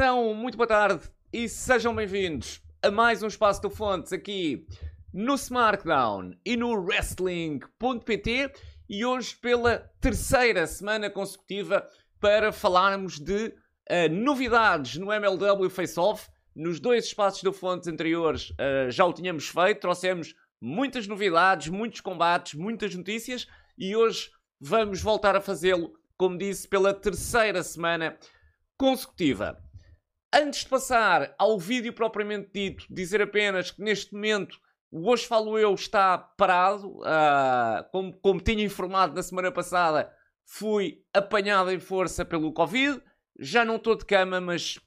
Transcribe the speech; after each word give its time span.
Então, 0.00 0.32
muito 0.32 0.56
boa 0.56 0.68
tarde 0.68 1.10
e 1.32 1.48
sejam 1.48 1.92
bem-vindos 1.92 2.62
a 2.80 2.88
mais 2.88 3.20
um 3.20 3.26
Espaço 3.26 3.60
do 3.60 3.68
Fontes 3.68 4.12
aqui 4.12 4.64
no 5.12 5.34
SmackDown 5.34 6.34
e 6.46 6.56
no 6.56 6.70
Wrestling.pt 6.80 8.52
e 8.88 9.04
hoje 9.04 9.34
pela 9.34 9.90
terceira 10.00 10.68
semana 10.68 11.10
consecutiva 11.10 11.84
para 12.20 12.52
falarmos 12.52 13.18
de 13.18 13.46
uh, 13.46 14.08
novidades 14.08 14.98
no 14.98 15.12
MLW 15.12 15.68
Face 15.68 15.98
Off. 15.98 16.30
Nos 16.54 16.78
dois 16.78 17.06
espaços 17.06 17.42
do 17.42 17.52
Fontes 17.52 17.88
anteriores 17.88 18.50
uh, 18.50 18.88
já 18.92 19.04
o 19.04 19.12
tínhamos 19.12 19.48
feito, 19.48 19.80
trouxemos 19.80 20.32
muitas 20.60 21.08
novidades, 21.08 21.70
muitos 21.70 22.00
combates, 22.00 22.54
muitas 22.54 22.94
notícias 22.94 23.48
e 23.76 23.96
hoje 23.96 24.30
vamos 24.60 25.02
voltar 25.02 25.34
a 25.34 25.40
fazê-lo, 25.40 25.92
como 26.16 26.38
disse, 26.38 26.68
pela 26.68 26.94
terceira 26.94 27.64
semana 27.64 28.16
consecutiva. 28.76 29.60
Antes 30.32 30.60
de 30.60 30.68
passar 30.68 31.34
ao 31.38 31.58
vídeo 31.58 31.92
propriamente 31.92 32.50
dito, 32.52 32.84
dizer 32.90 33.22
apenas 33.22 33.70
que 33.70 33.82
neste 33.82 34.12
momento 34.12 34.58
o 34.90 35.10
Hoje 35.10 35.26
Falo 35.26 35.58
Eu 35.58 35.74
está 35.74 36.18
parado. 36.18 36.98
Uh, 36.98 37.90
como, 37.90 38.12
como 38.20 38.40
tinha 38.40 38.64
informado 38.64 39.14
na 39.14 39.22
semana 39.22 39.50
passada, 39.50 40.12
fui 40.44 41.02
apanhado 41.14 41.70
em 41.70 41.78
força 41.78 42.24
pelo 42.24 42.52
Covid. 42.52 43.02
Já 43.38 43.64
não 43.64 43.76
estou 43.76 43.96
de 43.96 44.04
cama, 44.04 44.40
mas 44.40 44.78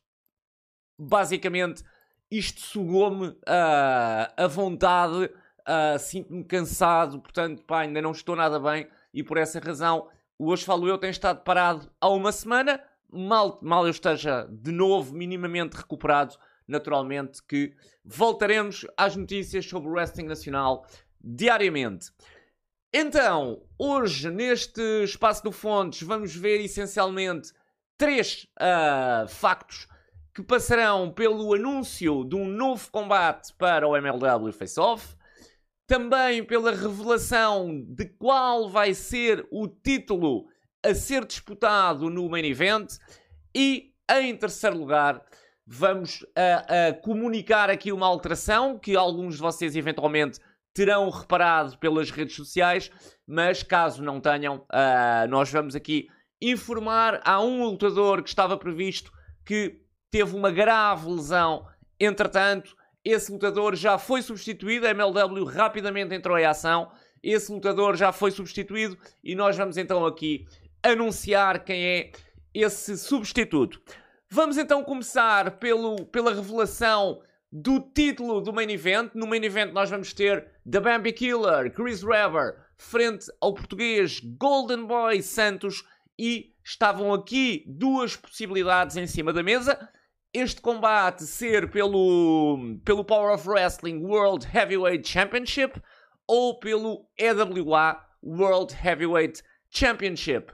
basicamente 1.00 1.84
isto 2.30 2.62
sugou-me 2.62 3.28
uh, 3.30 4.34
a 4.38 4.48
vontade. 4.48 5.26
Uh, 5.62 5.98
Sinto-me 6.00 6.44
cansado, 6.44 7.20
portanto, 7.20 7.64
pá, 7.64 7.82
ainda 7.82 8.02
não 8.02 8.12
estou 8.12 8.36
nada 8.36 8.60
bem 8.60 8.88
e 9.14 9.24
por 9.24 9.38
essa 9.38 9.60
razão 9.60 10.10
o 10.38 10.50
Hoje 10.50 10.66
Falo 10.66 10.88
Eu 10.88 10.98
tem 10.98 11.12
estado 11.12 11.44
parado 11.44 11.92
há 12.02 12.10
uma 12.10 12.32
semana 12.32 12.82
mal, 13.12 13.60
mal 13.62 13.86
eu 13.86 13.92
esteja 13.92 14.48
de 14.50 14.72
novo 14.72 15.14
minimamente 15.14 15.78
recuperado, 15.78 16.36
naturalmente 16.68 17.42
que 17.44 17.74
voltaremos 18.04 18.86
às 18.98 19.16
notícias 19.16 19.66
sobre 19.66 19.90
o 19.90 19.94
wrestling 19.94 20.26
nacional 20.26 20.86
diariamente. 21.20 22.12
Então, 22.94 23.64
hoje, 23.78 24.30
neste 24.30 24.82
espaço 25.04 25.44
do 25.44 25.52
Fontes, 25.52 26.02
vamos 26.02 26.36
ver 26.36 26.60
essencialmente 26.60 27.54
três 27.98 28.48
uh, 28.60 29.28
factos 29.28 29.88
que 30.34 30.42
passarão 30.42 31.12
pelo 31.12 31.54
anúncio 31.54 32.24
de 32.26 32.36
um 32.36 32.46
novo 32.46 32.90
combate 32.92 33.54
para 33.58 33.88
o 33.88 33.96
MLW 33.96 34.52
Face 34.52 34.80
Off, 34.80 35.16
também 35.86 36.44
pela 36.44 36.72
revelação 36.72 37.84
de 37.88 38.06
qual 38.06 38.70
vai 38.70 38.94
ser 38.94 39.46
o 39.52 39.68
título 39.68 40.48
a 40.84 40.94
ser 40.94 41.26
disputado 41.26 42.10
no 42.10 42.30
main 42.30 42.46
event. 42.46 42.98
E 43.56 43.92
em 44.10 44.36
terceiro 44.36 44.78
lugar 44.78 45.24
vamos 45.66 46.26
a, 46.36 46.90
a 46.90 46.94
comunicar 46.94 47.70
aqui 47.70 47.92
uma 47.92 48.08
alteração 48.08 48.78
que 48.78 48.96
alguns 48.96 49.36
de 49.36 49.42
vocês 49.42 49.76
eventualmente 49.76 50.40
terão 50.74 51.10
reparado 51.10 51.78
pelas 51.78 52.10
redes 52.12 52.36
sociais, 52.36 52.92
mas 53.28 53.62
caso 53.64 54.04
não 54.04 54.20
tenham, 54.20 54.58
uh, 54.58 55.28
nós 55.30 55.52
vamos 55.52 55.76
aqui 55.76 56.08
informar. 56.42 57.22
Há 57.24 57.42
um 57.42 57.64
lutador 57.64 58.24
que 58.24 58.30
estava 58.30 58.58
previsto 58.58 59.12
que 59.46 59.82
teve 60.10 60.36
uma 60.36 60.52
grave 60.52 61.10
lesão, 61.10 61.66
entretanto, 62.00 62.76
esse 63.04 63.32
lutador 63.32 63.76
já 63.76 63.98
foi 63.98 64.22
substituído, 64.22 64.86
a 64.86 64.92
MLW 64.92 65.44
rapidamente 65.46 66.14
entrou 66.14 66.38
em 66.38 66.46
ação, 66.46 66.92
esse 67.24 67.52
lutador 67.52 67.96
já 67.96 68.12
foi 68.12 68.32
substituído. 68.32 68.98
E 69.24 69.36
nós 69.36 69.56
vamos 69.58 69.78
então 69.78 70.06
aqui 70.06 70.46
anunciar 70.84 71.64
quem 71.64 71.86
é 71.86 72.12
esse 72.54 72.98
substituto. 72.98 73.82
Vamos 74.30 74.58
então 74.58 74.84
começar 74.84 75.58
pelo, 75.58 76.06
pela 76.06 76.34
revelação 76.34 77.22
do 77.52 77.80
título 77.80 78.42
do 78.42 78.54
main 78.54 78.70
event. 78.72 79.12
No 79.14 79.28
main 79.28 79.44
event 79.44 79.74
nós 79.74 79.90
vamos 79.90 80.14
ter 80.14 80.48
The 80.70 80.80
Bambi 80.80 81.12
Killer, 81.12 81.72
Chris 81.74 82.02
Rever, 82.02 82.56
frente 82.78 83.26
ao 83.42 83.54
português 83.54 84.20
Golden 84.40 84.86
Boy 84.86 85.22
Santos 85.22 85.84
e 86.18 86.54
estavam 86.64 87.14
aqui 87.14 87.64
duas 87.68 88.16
possibilidades 88.16 88.96
em 88.96 89.08
cima 89.08 89.34
da 89.34 89.44
mesa. 89.44 89.90
Este 90.34 90.62
combate 90.62 91.24
ser 91.24 91.70
pelo, 91.70 92.78
pelo 92.86 93.04
Power 93.04 93.34
of 93.34 93.50
Wrestling 93.50 94.02
World 94.06 94.48
Heavyweight 94.48 95.08
Championship 95.08 95.82
ou 96.26 96.58
pelo 96.58 97.06
EWA 97.18 98.02
World 98.24 98.74
Heavyweight 98.74 99.44
Championship. 99.70 100.54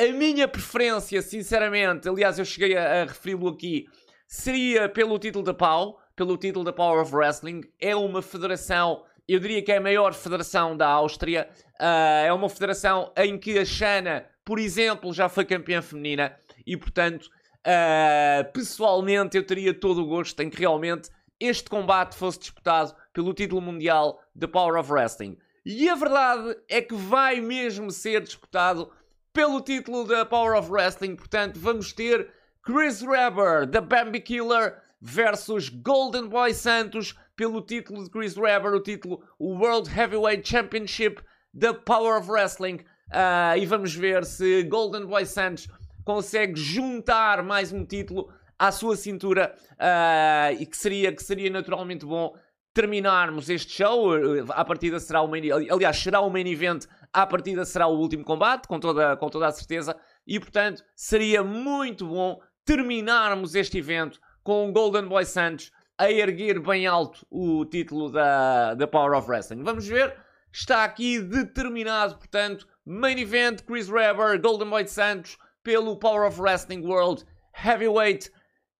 A 0.00 0.12
minha 0.12 0.48
preferência, 0.48 1.20
sinceramente, 1.20 2.08
aliás, 2.08 2.38
eu 2.38 2.44
cheguei 2.46 2.74
a, 2.74 3.02
a 3.02 3.04
referi-lo 3.04 3.48
aqui, 3.48 3.86
seria 4.26 4.88
pelo 4.88 5.18
título 5.18 5.44
da 5.44 5.52
PAU, 5.52 6.00
pelo 6.16 6.38
título 6.38 6.64
da 6.64 6.72
Power 6.72 7.02
of 7.02 7.14
Wrestling. 7.14 7.60
É 7.78 7.94
uma 7.94 8.22
federação, 8.22 9.04
eu 9.28 9.38
diria 9.38 9.60
que 9.60 9.70
é 9.70 9.76
a 9.76 9.80
maior 9.80 10.14
federação 10.14 10.74
da 10.74 10.88
Áustria. 10.88 11.50
Uh, 11.78 12.24
é 12.24 12.32
uma 12.32 12.48
federação 12.48 13.12
em 13.14 13.36
que 13.36 13.58
a 13.58 13.64
Xana, 13.66 14.24
por 14.42 14.58
exemplo, 14.58 15.12
já 15.12 15.28
foi 15.28 15.44
campeã 15.44 15.82
feminina 15.82 16.34
e, 16.66 16.78
portanto, 16.78 17.26
uh, 17.26 18.50
pessoalmente, 18.54 19.36
eu 19.36 19.44
teria 19.44 19.74
todo 19.74 20.00
o 20.00 20.06
gosto 20.06 20.40
em 20.40 20.48
que 20.48 20.60
realmente 20.60 21.10
este 21.38 21.68
combate 21.68 22.16
fosse 22.16 22.38
disputado 22.38 22.96
pelo 23.12 23.34
título 23.34 23.60
mundial 23.60 24.18
da 24.34 24.48
Power 24.48 24.80
of 24.80 24.90
Wrestling. 24.90 25.36
E 25.62 25.90
a 25.90 25.94
verdade 25.94 26.56
é 26.70 26.80
que 26.80 26.94
vai 26.94 27.38
mesmo 27.38 27.90
ser 27.90 28.22
disputado 28.22 28.90
pelo 29.32 29.60
título 29.60 30.04
da 30.04 30.24
Power 30.24 30.54
of 30.54 30.70
Wrestling. 30.70 31.16
Portanto, 31.16 31.58
vamos 31.58 31.92
ter 31.92 32.28
Chris 32.62 33.02
Webber, 33.02 33.66
da 33.66 33.80
Bambi 33.80 34.20
Killer, 34.20 34.82
versus 35.00 35.68
Golden 35.68 36.28
Boy 36.28 36.52
Santos 36.52 37.14
pelo 37.36 37.62
título 37.62 38.04
de 38.04 38.10
Chris 38.10 38.36
Webber, 38.36 38.74
o 38.74 38.82
título 38.82 39.22
World 39.38 39.88
Heavyweight 39.88 40.46
Championship 40.46 41.22
da 41.54 41.72
Power 41.72 42.18
of 42.18 42.30
Wrestling. 42.30 42.80
Uh, 43.10 43.56
e 43.58 43.66
vamos 43.66 43.94
ver 43.94 44.24
se 44.24 44.62
Golden 44.64 45.06
Boy 45.06 45.26
Santos 45.26 45.66
consegue 46.04 46.54
juntar 46.56 47.42
mais 47.42 47.72
um 47.72 47.84
título 47.84 48.32
à 48.58 48.70
sua 48.70 48.94
cintura 48.94 49.54
uh, 49.72 50.54
e 50.60 50.66
que 50.66 50.76
seria, 50.76 51.12
que 51.12 51.22
seria 51.22 51.50
naturalmente 51.50 52.04
bom 52.04 52.36
terminarmos 52.74 53.48
este 53.48 53.72
show. 53.72 54.10
A 54.50 54.64
partida 54.64 55.00
será 55.00 55.22
o 55.22 55.26
main, 55.26 55.50
aliás, 55.50 55.96
será 55.98 56.20
o 56.20 56.30
main 56.30 56.46
event 56.46 56.86
à 57.12 57.26
partida 57.26 57.64
será 57.64 57.86
o 57.86 57.98
último 57.98 58.24
combate, 58.24 58.66
com 58.66 58.78
toda, 58.78 59.16
com 59.16 59.28
toda 59.28 59.46
a 59.46 59.52
certeza, 59.52 59.96
e 60.26 60.38
portanto 60.38 60.82
seria 60.94 61.42
muito 61.42 62.06
bom 62.06 62.40
terminarmos 62.64 63.54
este 63.54 63.78
evento 63.78 64.20
com 64.42 64.68
o 64.68 64.72
Golden 64.72 65.06
Boy 65.06 65.24
Santos 65.24 65.70
a 65.98 66.10
erguer 66.10 66.60
bem 66.60 66.86
alto 66.86 67.26
o 67.30 67.64
título 67.66 68.10
da, 68.10 68.74
da 68.74 68.86
Power 68.86 69.18
of 69.18 69.28
Wrestling. 69.28 69.62
Vamos 69.62 69.86
ver, 69.86 70.16
está 70.52 70.84
aqui 70.84 71.20
determinado, 71.20 72.16
portanto, 72.16 72.66
main 72.86 73.18
event 73.18 73.62
Chris 73.64 73.90
Webber, 73.90 74.40
Golden 74.40 74.70
Boy 74.70 74.86
Santos 74.86 75.36
pelo 75.62 75.98
Power 75.98 76.26
of 76.26 76.40
Wrestling 76.40 76.86
World 76.86 77.24
Heavyweight 77.52 78.30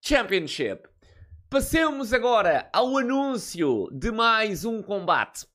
Championship. 0.01 0.89
Passemos 1.51 2.13
agora 2.13 2.71
ao 2.73 2.97
anúncio 2.97 3.89
de 3.93 4.11
mais 4.11 4.65
um 4.65 4.83
combate. 4.83 5.47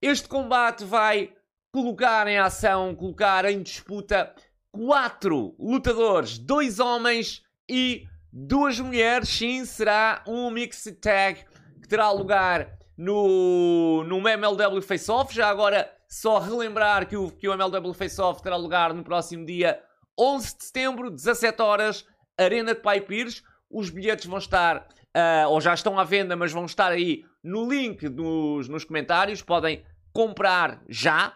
Este 0.00 0.28
combate 0.28 0.84
vai 0.84 1.34
colocar 1.74 2.28
em 2.28 2.38
ação, 2.38 2.94
colocar 2.94 3.44
em 3.46 3.60
disputa 3.60 4.32
quatro 4.70 5.56
lutadores, 5.58 6.38
dois 6.38 6.78
homens 6.78 7.42
e 7.68 8.06
duas 8.32 8.78
mulheres. 8.78 9.28
Sim, 9.28 9.64
será 9.64 10.22
um 10.24 10.50
mixed 10.50 10.92
tag 11.00 11.44
que 11.82 11.88
terá 11.88 12.12
lugar 12.12 12.78
no, 12.96 14.04
no 14.04 14.18
MLW 14.18 14.80
Face 14.82 15.10
Off. 15.10 15.34
Já 15.34 15.48
agora, 15.48 15.92
só 16.08 16.38
relembrar 16.38 17.08
que 17.08 17.16
o, 17.16 17.28
que 17.32 17.48
o 17.48 17.52
MLW 17.52 17.92
Face 17.92 18.20
Off 18.20 18.40
terá 18.40 18.54
lugar 18.54 18.94
no 18.94 19.02
próximo 19.02 19.44
dia 19.44 19.82
11 20.16 20.56
de 20.56 20.64
setembro, 20.66 21.10
17 21.10 21.60
horas, 21.60 22.06
Arena 22.38 22.72
de 22.72 22.82
Pai 22.82 23.00
Pires. 23.00 23.42
Os 23.68 23.90
bilhetes 23.90 24.26
vão 24.26 24.38
estar, 24.38 24.76
uh, 24.76 25.48
ou 25.48 25.60
já 25.60 25.74
estão 25.74 25.98
à 25.98 26.04
venda, 26.04 26.36
mas 26.36 26.52
vão 26.52 26.66
estar 26.66 26.92
aí 26.92 27.24
no 27.42 27.68
link 27.68 28.08
dos, 28.08 28.68
nos 28.68 28.84
comentários. 28.84 29.42
Podem 29.42 29.84
comprar 30.12 30.80
já. 30.88 31.34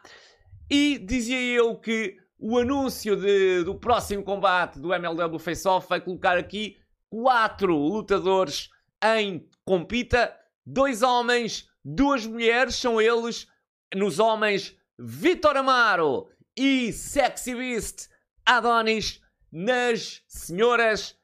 E 0.71 0.99
dizia 0.99 1.41
eu 1.41 1.77
que 1.77 2.17
o 2.39 2.59
anúncio 2.59 3.17
de, 3.17 3.65
do 3.65 3.75
próximo 3.75 4.23
combate 4.23 4.79
do 4.79 4.93
MLW 4.93 5.39
Face 5.39 5.67
Off 5.67 5.89
vai 5.89 6.01
colocar 6.01 6.37
aqui 6.37 6.77
quatro 7.11 7.75
lutadores 7.75 8.71
em 9.03 9.49
compita, 9.65 10.35
dois 10.65 11.03
homens, 11.03 11.69
duas 11.85 12.27
mulheres, 12.27 12.75
são 12.75 13.01
eles, 13.01 13.47
nos 13.95 14.19
homens, 14.19 14.77
Vitor 14.99 15.57
Amaro 15.57 16.29
e 16.57 16.93
Sexy 16.93 17.55
Beast 17.55 18.09
Adonis, 18.45 19.21
nas 19.51 20.23
senhoras, 20.27 21.17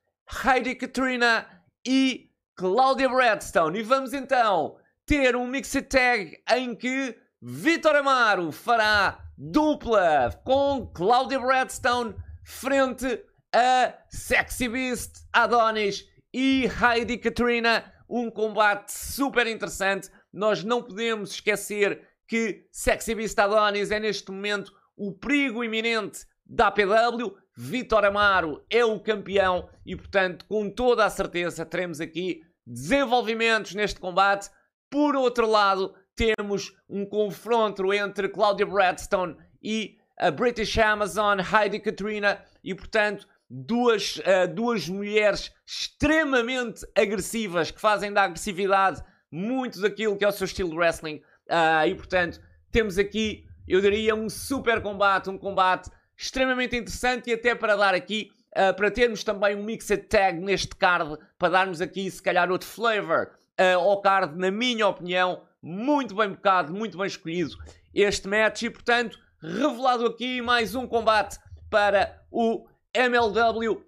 Heidi 0.45 0.75
Katrina 0.75 1.47
e 1.87 2.31
Claudia 2.55 3.09
Bradstone. 3.09 3.81
E 3.81 3.83
vamos 3.83 4.13
então 4.15 4.79
ter 5.05 5.37
um 5.37 5.47
mixed 5.47 5.83
tag 5.83 6.43
em 6.55 6.75
que 6.75 7.15
Vitor 7.43 7.97
Amaro 7.97 8.51
fará 8.51 9.24
dupla 9.37 10.41
com 10.45 10.87
Claudia 10.95 11.41
Bradstone 11.41 12.15
frente 12.45 13.25
a 13.53 13.95
Sexy 14.09 14.69
Beast, 14.69 15.27
Adonis 15.33 16.05
e 16.33 16.67
Heidi 16.67 17.19
Katrina. 17.19 17.93
Um 18.09 18.31
combate 18.31 18.93
super 18.93 19.47
interessante. 19.47 20.11
Nós 20.33 20.63
não 20.63 20.83
podemos 20.83 21.33
esquecer 21.33 22.07
que 22.29 22.67
Sexy 22.71 23.15
Beast 23.15 23.39
Adonis 23.39 23.91
é 23.91 23.99
neste 23.99 24.31
momento 24.31 24.73
o 24.97 25.13
perigo 25.13 25.65
iminente 25.65 26.27
da 26.47 26.69
APW. 26.69 27.37
Vitor 27.57 28.05
Amaro 28.05 28.65
é 28.69 28.85
o 28.85 28.99
campeão 28.99 29.69
e, 29.87 29.95
portanto, 29.95 30.45
com 30.47 30.69
toda 30.69 31.05
a 31.05 31.11
certeza, 31.11 31.65
teremos 31.65 32.01
aqui 32.01 32.43
desenvolvimentos 32.67 33.75
neste 33.75 34.01
combate. 34.01 34.51
Por 34.91 35.15
outro 35.15 35.49
lado, 35.49 35.95
temos 36.17 36.73
um 36.89 37.05
confronto 37.05 37.93
entre 37.93 38.29
Claudia 38.29 38.67
Bradstone 38.67 39.37
e 39.63 39.99
a 40.19 40.31
British 40.31 40.79
Amazon, 40.79 41.41
Heidi 41.41 41.81
Katrina, 41.81 42.41
e 42.63 42.75
portanto, 42.75 43.27
duas, 43.51 44.17
uh, 44.19 44.53
duas 44.53 44.89
mulheres 44.89 45.53
extremamente 45.67 46.87
agressivas 46.97 47.71
que 47.71 47.81
fazem 47.81 48.13
da 48.13 48.23
agressividade 48.23 49.03
muito 49.31 49.81
daquilo 49.81 50.17
que 50.17 50.25
é 50.25 50.29
o 50.29 50.33
seu 50.33 50.45
estilo 50.45 50.71
de 50.71 50.77
wrestling. 50.77 51.21
Uh, 51.49 51.87
e 51.89 51.95
portanto, 51.95 52.41
temos 52.71 52.99
aqui, 52.99 53.45
eu 53.67 53.81
diria, 53.81 54.15
um 54.15 54.29
super 54.29 54.81
combate, 54.81 55.29
um 55.29 55.39
combate 55.39 55.91
extremamente 56.17 56.77
interessante 56.77 57.31
e 57.31 57.35
até 57.35 57.55
para 57.55 57.77
dar 57.77 57.95
aqui, 57.95 58.31
uh, 58.57 58.75
para 58.75 58.91
termos 58.91 59.25
também 59.25 59.57
um 59.57 59.65
mixed 59.65 59.97
tag 60.09 60.39
neste 60.39 60.75
card, 60.77 61.19
para 61.39 61.49
darmos 61.49 61.81
aqui 61.81 62.11
se 62.11 62.23
calhar 62.23 62.51
outro 62.51 62.69
flavor 62.69 63.33
uh, 63.61 63.79
ao 63.79 64.01
card, 64.01 64.39
na 64.39 64.51
minha 64.51 64.87
opinião, 64.87 65.43
muito 65.65 66.15
bem 66.15 66.29
bocado, 66.29 66.75
muito 66.75 66.99
bem 66.99 67.07
escolhido 67.07 67.57
este 67.95 68.29
match 68.29 68.63
e 68.63 68.71
portanto, 68.71 69.19
revelado 69.41 70.05
aqui 70.05 70.43
mais 70.43 70.75
um 70.75 70.87
combate 70.87 71.39
para 71.71 72.23
o 72.31 72.67
MLW 72.93 73.83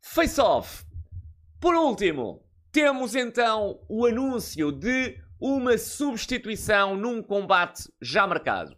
Face 0.00 0.40
Off. 0.40 0.84
Por 1.60 1.74
último, 1.74 2.46
temos 2.70 3.16
então 3.16 3.80
o 3.88 4.06
anúncio 4.06 4.70
de 4.70 5.18
uma 5.40 5.76
substituição 5.76 6.96
num 6.96 7.20
combate 7.20 7.92
já 8.00 8.24
marcado. 8.24 8.76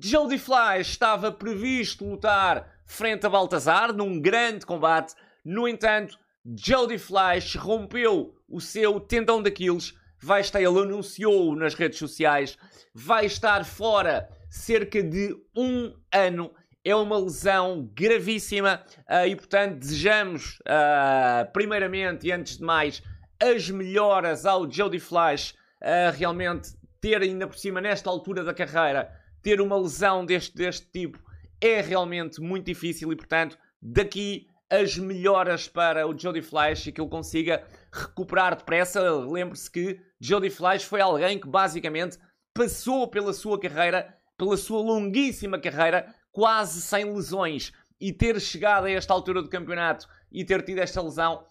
Jody 0.00 0.38
Fly 0.38 0.80
estava 0.80 1.32
previsto 1.32 2.08
lutar 2.08 2.80
frente 2.86 3.26
a 3.26 3.28
Baltazar 3.28 3.92
num 3.92 4.20
grande 4.20 4.64
combate. 4.64 5.16
No 5.44 5.66
entanto, 5.66 6.16
Jody 6.46 6.96
Flash 6.96 7.56
rompeu 7.56 8.36
o 8.48 8.60
seu 8.60 9.00
tendão 9.00 9.42
daqueles. 9.42 9.98
Vai 10.22 10.40
estar, 10.40 10.60
ele 10.60 10.78
anunciou 10.78 11.56
nas 11.56 11.74
redes 11.74 11.98
sociais, 11.98 12.58
vai 12.94 13.26
estar 13.26 13.64
fora 13.64 14.28
cerca 14.48 15.02
de 15.02 15.34
um 15.56 15.94
ano. 16.12 16.52
É 16.84 16.94
uma 16.94 17.18
lesão 17.18 17.90
gravíssima 17.94 18.82
uh, 19.00 19.26
e, 19.26 19.36
portanto, 19.36 19.78
desejamos, 19.78 20.58
uh, 20.60 21.50
primeiramente 21.52 22.26
e 22.26 22.32
antes 22.32 22.56
de 22.56 22.64
mais, 22.64 23.02
as 23.38 23.68
melhoras 23.68 24.46
ao 24.46 24.70
Jody 24.70 24.98
Flash. 24.98 25.54
Uh, 25.82 26.14
realmente, 26.16 26.74
ter 27.00 27.22
ainda 27.22 27.46
por 27.46 27.56
cima, 27.56 27.80
nesta 27.80 28.08
altura 28.08 28.44
da 28.44 28.52
carreira, 28.52 29.10
ter 29.42 29.60
uma 29.60 29.78
lesão 29.78 30.24
deste, 30.24 30.54
deste 30.54 30.86
tipo 30.90 31.18
é 31.60 31.80
realmente 31.80 32.40
muito 32.40 32.66
difícil 32.66 33.12
e, 33.12 33.16
portanto, 33.16 33.58
daqui 33.80 34.48
as 34.70 34.96
melhoras 34.96 35.68
para 35.68 36.06
o 36.06 36.16
Jody 36.16 36.42
Flash 36.42 36.86
e 36.86 36.92
que 36.92 37.00
ele 37.00 37.10
consiga 37.10 37.62
recuperar 37.92 38.56
depressa. 38.56 39.00
Lembre-se 39.10 39.70
que 39.70 40.00
Jody 40.20 40.50
Flash 40.50 40.84
foi 40.84 41.00
alguém 41.00 41.38
que 41.38 41.48
basicamente 41.48 42.18
passou 42.54 43.08
pela 43.08 43.32
sua 43.32 43.58
carreira, 43.58 44.16
pela 44.36 44.56
sua 44.56 44.80
longuíssima 44.80 45.58
carreira, 45.58 46.14
quase 46.32 46.80
sem 46.82 47.04
lesões. 47.04 47.72
E 48.00 48.12
ter 48.12 48.40
chegado 48.40 48.86
a 48.86 48.90
esta 48.90 49.12
altura 49.12 49.42
do 49.42 49.48
campeonato 49.48 50.08
e 50.32 50.44
ter 50.44 50.62
tido 50.62 50.78
esta 50.78 51.02
lesão 51.02 51.46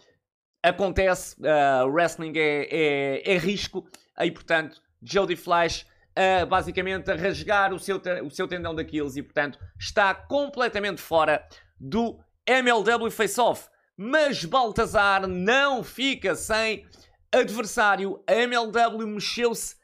acontece. 0.63 1.35
Uh, 1.39 1.87
wrestling 1.87 2.33
é, 2.35 2.67
é, 2.71 3.33
é 3.33 3.37
risco. 3.37 3.87
E 4.19 4.31
portanto, 4.31 4.81
Jody 5.01 5.35
Flash 5.35 5.85
uh, 6.17 6.45
basicamente 6.45 7.09
a 7.11 7.15
rasgar 7.15 7.73
o 7.73 7.79
seu, 7.79 8.01
o 8.23 8.29
seu 8.29 8.47
tendão 8.47 8.75
daqueles 8.75 9.15
e, 9.15 9.23
portanto, 9.23 9.59
está 9.79 10.13
completamente 10.13 11.01
fora 11.01 11.45
do 11.79 12.19
MLW 12.45 13.09
Face-Off. 13.11 13.69
Mas 14.01 14.45
Baltazar 14.45 15.27
não 15.27 15.83
fica 15.83 16.33
sem 16.33 16.85
adversário. 17.29 18.23
A 18.25 18.33
MLW 18.33 19.05
mexeu-se 19.05 19.75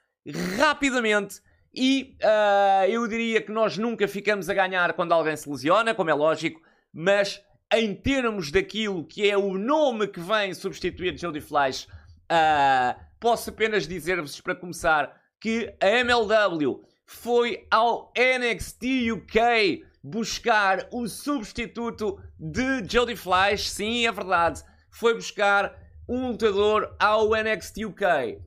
rapidamente 0.58 1.42
e 1.74 2.16
uh, 2.24 2.90
eu 2.90 3.06
diria 3.10 3.42
que 3.42 3.52
nós 3.52 3.78
nunca 3.78 4.08
ficamos 4.08 4.50
a 4.50 4.54
ganhar 4.54 4.94
quando 4.94 5.12
alguém 5.12 5.36
se 5.36 5.50
lesiona, 5.50 5.94
como 5.94 6.10
é 6.10 6.14
lógico, 6.14 6.62
mas 6.94 7.44
em 7.74 7.94
termos 7.94 8.52
daquilo 8.52 9.04
que 9.04 9.30
é 9.30 9.38
o 9.38 9.58
nome 9.58 10.08
que 10.08 10.22
vem 10.22 10.54
substituir 10.54 11.18
Jody 11.18 11.42
Flash, 11.42 11.84
uh, 11.84 12.98
posso 13.20 13.50
apenas 13.50 13.86
dizer-vos 13.86 14.40
para 14.40 14.56
começar 14.56 15.14
que 15.42 15.76
a 15.82 15.90
MLW 15.90 16.86
foi 17.06 17.68
ao 17.70 18.14
NXT 18.18 19.12
UK 19.12 19.84
buscar 20.06 20.88
o 20.92 21.07
substituto 21.07 22.22
de 22.40 22.86
Jody 22.88 23.16
Flash. 23.16 23.72
Sim, 23.72 24.06
é 24.06 24.12
verdade. 24.12 24.62
Foi 24.92 25.16
buscar 25.16 25.75
um 26.07 26.28
lutador 26.28 26.96
ao 27.00 27.31
NXT 27.31 27.86
UK. 27.86 28.40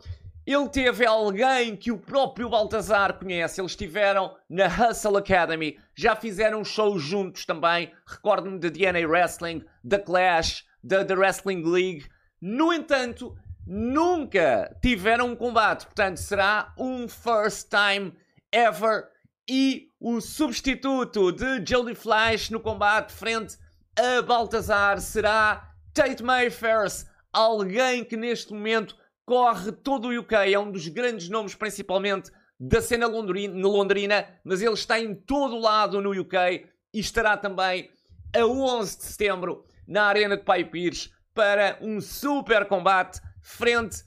Ele 0.47 0.69
teve 0.69 1.05
alguém 1.05 1.77
que 1.77 1.91
o 1.91 1.99
próprio 1.99 2.49
Baltazar 2.49 3.19
conhece. 3.19 3.61
Eles 3.61 3.73
estiveram 3.73 4.37
na 4.49 4.67
Hustle 4.67 5.17
Academy. 5.17 5.77
Já 5.97 6.15
fizeram 6.15 6.65
shows 6.65 7.03
juntos 7.03 7.45
também. 7.45 7.93
Recordo-me 8.07 8.61
de 8.61 8.71
DNA 8.71 9.07
Wrestling, 9.07 9.65
da 9.83 9.99
Clash, 9.99 10.65
da 10.83 11.05
The 11.05 11.15
Wrestling 11.15 11.65
League. 11.65 12.07
No 12.41 12.73
entanto, 12.73 13.37
nunca 13.67 14.75
tiveram 14.81 15.33
um 15.33 15.37
combate. 15.37 15.87
Portanto, 15.87 16.19
será 16.19 16.73
um 16.79 17.09
first 17.09 17.69
time 17.69 18.15
ever. 18.53 19.09
E 19.51 19.88
o 20.01 20.21
substituto 20.21 21.33
de 21.33 21.65
Jody 21.67 21.95
Flash 21.95 22.51
no 22.51 22.61
combate 22.61 23.13
frente 23.13 23.57
a 23.97 24.23
Baltazar 24.23 25.01
será 25.01 25.73
Tate 25.93 26.23
Mayfair, 26.23 26.87
alguém 27.33 28.05
que 28.05 28.17
neste 28.17 28.53
momento 28.53 28.97
corre 29.27 29.73
todo 29.73 30.09
o 30.09 30.21
UK, 30.21 30.53
é 30.53 30.59
um 30.59 30.71
dos 30.71 30.87
grandes 30.87 31.29
nomes 31.29 31.55
principalmente 31.55 32.31
da 32.61 32.81
cena 32.81 33.07
londrina, 33.07 34.27
mas 34.45 34.63
ele 34.63 34.75
está 34.75 35.01
em 35.01 35.15
todo 35.15 35.57
o 35.57 35.61
lado 35.61 36.01
no 36.01 36.19
UK 36.19 36.67
e 36.95 37.01
estará 37.01 37.37
também 37.37 37.91
a 38.37 38.45
11 38.47 38.99
de 38.99 39.05
setembro 39.05 39.65
na 39.87 40.05
Arena 40.05 40.37
de 40.37 40.45
Pai 40.45 40.65
Pires 40.65 41.11
para 41.35 41.77
um 41.81 42.01
super 42.01 42.67
combate 42.67 43.21
frente 43.43 44.05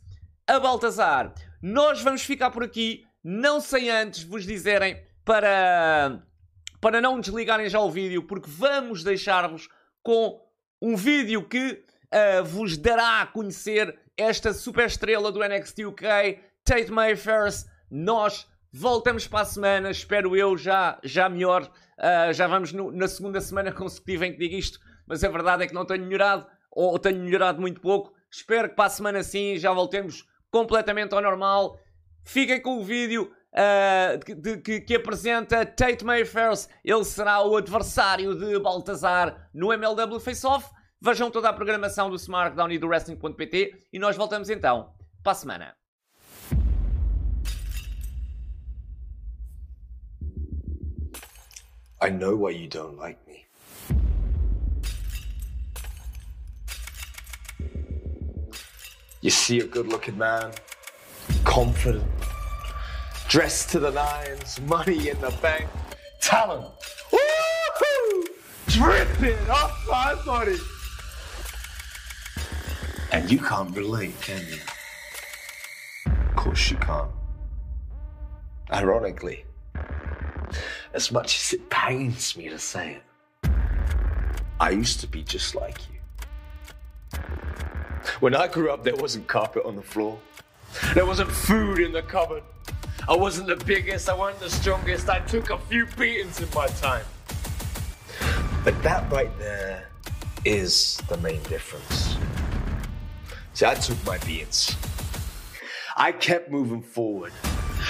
a 0.47 0.59
Baltazar. 0.59 1.33
Nós 1.61 2.01
vamos 2.01 2.23
ficar 2.23 2.49
por 2.51 2.63
aqui, 2.63 3.03
não 3.23 3.59
sem 3.59 3.89
antes 3.89 4.23
vos 4.23 4.45
dizerem 4.45 5.01
para, 5.23 6.21
para 6.79 7.01
não 7.01 7.19
desligarem 7.19 7.69
já 7.69 7.79
o 7.79 7.91
vídeo, 7.91 8.23
porque 8.23 8.49
vamos 8.49 9.03
deixar-vos 9.03 9.69
com 10.03 10.41
um 10.81 10.95
vídeo 10.95 11.47
que 11.47 11.83
uh, 12.11 12.43
vos 12.43 12.77
dará 12.77 13.21
a 13.21 13.27
conhecer 13.27 13.97
esta 14.17 14.53
super 14.53 14.87
estrela 14.87 15.31
do 15.31 15.39
NXT 15.39 15.85
UK, 15.85 16.39
Tate 16.63 16.91
Mayfair. 16.91 17.49
Nós 17.89 18.47
voltamos 18.71 19.27
para 19.27 19.41
a 19.41 19.45
semana, 19.45 19.91
espero 19.91 20.35
eu, 20.35 20.57
já, 20.57 20.99
já 21.03 21.29
melhor. 21.29 21.63
Uh, 21.97 22.33
já 22.33 22.47
vamos 22.47 22.73
no, 22.73 22.91
na 22.91 23.07
segunda 23.07 23.39
semana 23.39 23.71
consecutiva 23.73 24.25
em 24.25 24.33
que 24.33 24.39
digo 24.39 24.55
isto, 24.55 24.79
mas 25.05 25.23
a 25.23 25.29
verdade 25.29 25.63
é 25.63 25.67
que 25.67 25.73
não 25.73 25.85
tenho 25.85 26.03
melhorado, 26.03 26.47
ou 26.71 26.97
tenho 26.97 27.19
melhorado 27.19 27.61
muito 27.61 27.79
pouco. 27.79 28.13
Espero 28.29 28.69
que 28.69 28.75
para 28.75 28.85
a 28.85 28.89
semana 28.89 29.23
sim 29.23 29.57
já 29.57 29.71
voltemos 29.71 30.25
completamente 30.49 31.13
ao 31.13 31.21
normal. 31.21 31.77
Fiquem 32.23 32.61
com 32.61 32.77
o 32.77 32.83
vídeo 32.83 33.31
uh, 33.53 34.35
de, 34.35 34.57
que, 34.57 34.81
que, 34.81 34.95
apresenta 34.95 35.65
Tate 35.65 36.03
Mayfair. 36.03 36.53
Ele 36.83 37.03
será 37.03 37.41
o 37.41 37.55
adversário 37.55 38.35
de 38.35 38.59
Baltazar 38.59 39.49
no 39.53 39.71
MLW 39.71 40.19
Face 40.19 40.45
Off. 40.45 40.69
Vejam 41.01 41.31
toda 41.31 41.49
a 41.49 41.53
programação 41.53 42.09
do 42.09 42.15
SmartDown 42.15 42.71
e 42.71 42.77
do 42.77 42.87
Wrestling.pt 42.87 43.87
e 43.91 43.99
nós 43.99 44.15
voltamos 44.15 44.49
então 44.49 44.93
para 45.23 45.31
a 45.31 45.35
semana. 45.35 45.75
I 52.03 52.09
know 52.09 52.35
why 52.35 52.51
you 52.51 52.67
don't 52.67 52.97
like 52.97 53.19
me. 53.27 53.45
You 59.21 59.29
see 59.29 59.59
a 59.59 59.67
good 59.67 59.87
looking 59.87 60.17
man, 60.17 60.51
confident, 61.43 62.03
dressed 63.31 63.69
to 63.69 63.79
the 63.79 63.91
nines, 63.91 64.59
money 64.63 65.07
in 65.07 65.17
the 65.21 65.33
bank, 65.41 65.65
talent. 66.19 66.65
Woo-hoo! 67.13 68.25
Dripping 68.67 69.49
off 69.49 69.87
my 69.89 70.15
body. 70.25 70.57
And 73.13 73.31
you 73.31 73.39
can't 73.39 73.73
relate, 73.73 74.19
can 74.19 74.43
you? 74.49 74.59
Of 76.11 76.35
course 76.35 76.71
you 76.71 76.75
can't. 76.75 77.09
Ironically, 78.69 79.45
as 80.93 81.09
much 81.09 81.39
as 81.39 81.53
it 81.53 81.69
pains 81.69 82.35
me 82.35 82.49
to 82.49 82.59
say 82.59 82.97
it, 82.97 83.49
I 84.59 84.71
used 84.71 84.99
to 84.99 85.07
be 85.07 85.23
just 85.23 85.55
like 85.55 85.77
you. 85.89 87.19
When 88.19 88.35
I 88.35 88.49
grew 88.49 88.71
up, 88.71 88.83
there 88.83 88.97
wasn't 88.97 89.29
carpet 89.29 89.63
on 89.63 89.77
the 89.77 89.81
floor. 89.81 90.19
There 90.93 91.05
wasn't 91.05 91.31
food 91.31 91.79
in 91.79 91.93
the 91.93 92.01
cupboard. 92.01 92.43
I 93.11 93.15
wasn't 93.17 93.47
the 93.47 93.57
biggest, 93.65 94.07
I 94.07 94.13
wasn't 94.13 94.39
the 94.39 94.49
strongest. 94.49 95.09
I 95.09 95.19
took 95.19 95.49
a 95.49 95.57
few 95.57 95.85
beatings 95.97 96.39
in 96.39 96.47
my 96.55 96.67
time. 96.67 97.03
But 98.63 98.81
that 98.83 99.11
right 99.11 99.37
there 99.37 99.89
is 100.45 100.95
the 101.09 101.17
main 101.17 101.43
difference. 101.43 102.15
See, 103.53 103.65
I 103.65 103.73
took 103.73 104.01
my 104.05 104.17
beatings. 104.19 104.77
I 105.97 106.13
kept 106.13 106.49
moving 106.49 106.81
forward. 106.81 107.33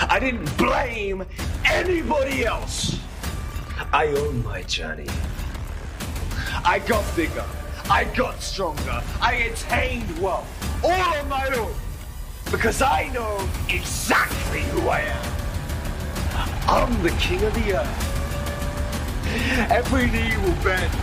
I 0.10 0.20
didn't 0.20 0.58
blame 0.58 1.24
anybody 1.66 2.44
else. 2.44 3.00
I 3.94 4.08
own 4.08 4.44
my 4.44 4.64
journey. 4.64 5.06
I 6.66 6.80
got 6.88 7.06
bigger. 7.16 7.46
I 7.92 8.06
got 8.16 8.42
stronger. 8.42 9.04
I 9.22 9.34
attained 9.34 10.18
wealth. 10.20 10.50
All 10.84 10.90
on 10.90 11.30
my 11.30 11.46
own. 11.50 11.76
Because 12.52 12.82
I 12.82 13.10
know 13.14 13.48
exactly 13.70 14.64
who 14.64 14.90
I 14.90 15.00
am. 15.00 15.32
I'm 16.68 17.02
the 17.02 17.12
king 17.12 17.42
of 17.44 17.54
the 17.54 17.80
earth. 17.80 19.72
Every 19.72 20.08
knee 20.08 20.36
will 20.38 20.64
bend. 20.64 20.94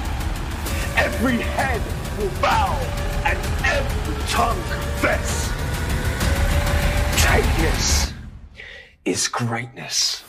Every 0.97 1.39
head 1.39 1.81
will 2.19 2.31
bow. 2.43 2.75
And 3.25 3.39
every 3.65 4.23
tongue 4.29 4.63
confess. 4.71 5.49
Greatness 7.25 8.13
is 9.05 9.27
greatness. 9.29 10.25